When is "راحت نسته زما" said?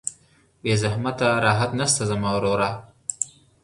1.45-2.29